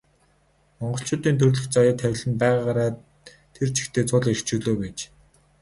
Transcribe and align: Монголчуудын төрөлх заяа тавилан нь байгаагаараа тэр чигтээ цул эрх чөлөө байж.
Монголчуудын 0.79 1.35
төрөлх 1.39 1.63
заяа 1.75 1.95
тавилан 2.01 2.29
нь 2.31 2.39
байгаагаараа 2.41 2.91
тэр 3.55 3.67
чигтээ 3.75 4.03
цул 4.09 4.25
эрх 4.31 4.41
чөлөө 4.47 4.75
байж. 4.81 4.97